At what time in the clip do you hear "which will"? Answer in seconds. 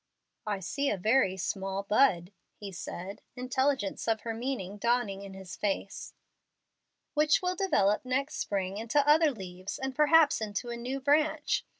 7.13-7.55